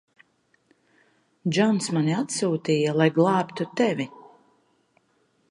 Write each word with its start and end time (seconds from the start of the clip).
Džons 1.57 1.89
mani 1.97 2.15
atsūtīja, 2.23 2.97
lai 3.03 3.09
glābtu 3.19 3.69
tevi. 3.83 4.09